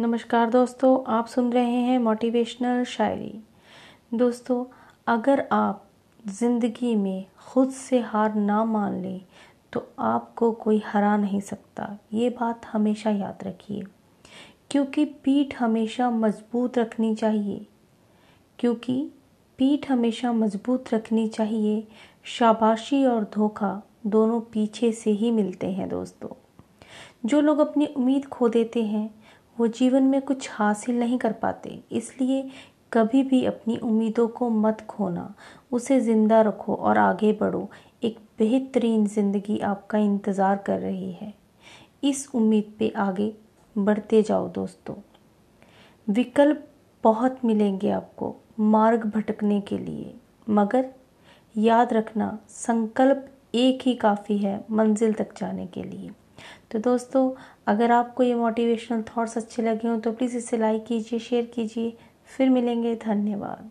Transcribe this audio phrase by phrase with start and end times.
[0.00, 3.44] नमस्कार दोस्तों, आप सुन रहे हैं मोटिवेशनल शायरी।
[4.14, 4.64] दोस्तों,
[5.06, 5.84] अगर आप
[6.28, 9.20] ज़िंदगी में खुद से हार ना मान लें
[9.72, 13.82] तो आपको कोई हरा नहीं सकता। ये बात हमेशा याद रखिए।
[14.70, 17.66] क्योंकि पीठ हमेशा मज़बूत रखनी चाहिए।
[18.58, 19.12] क्योंकि
[19.58, 21.88] पीठ हमेशा मज़बूत रखनी चाहिए,
[22.24, 26.28] शाबाशी और धोखा दोनों पीछे से ही मिलते हैं दोस्तों।
[27.26, 29.17] जो लोग अपनी उम्मीद खो देते हैं
[29.58, 32.48] वो जीवन में कुछ हासिल नहीं कर पाते। इसलिए
[32.92, 35.32] कभी भी अपनी उम्मीदों को मत खोना।
[35.72, 37.68] उसे ज़िंदा रखो और आगे बढ़ो।
[38.02, 41.32] एक बेहतरीन ज़िंदगी आपका इंतज़ार कर रही है।
[42.04, 43.32] इस उम्मीद पे आगे
[43.76, 44.94] बढ़ते जाओ दोस्तों।
[46.06, 46.64] विकल्प
[47.04, 50.14] बहुत मिलेंगे आपको मार्ग भटकने के लिए।
[50.48, 50.88] मगर
[51.54, 56.10] याद रखना, संकल्प एक ही काफ़ी है मंजिल तक जाने के लिए।
[56.70, 57.30] तो दोस्तों,
[57.66, 61.96] अगर आपको ये मोटिवेशनल थॉट्स अच्छे लगे हों तो प्लीज़ इसे लाइक कीजिए शेयर कीजिए।
[62.36, 63.70] फिर मिलेंगे, धन्यवाद।